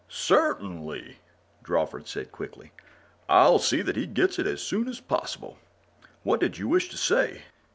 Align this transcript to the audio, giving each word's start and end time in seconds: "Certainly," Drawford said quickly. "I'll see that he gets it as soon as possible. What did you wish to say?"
"Certainly," 0.09 1.19
Drawford 1.63 2.07
said 2.07 2.31
quickly. 2.31 2.71
"I'll 3.29 3.59
see 3.59 3.83
that 3.83 3.95
he 3.95 4.07
gets 4.07 4.39
it 4.39 4.47
as 4.47 4.59
soon 4.59 4.87
as 4.87 4.99
possible. 4.99 5.59
What 6.23 6.39
did 6.39 6.57
you 6.57 6.67
wish 6.67 6.89
to 6.89 6.97
say?" 6.97 7.43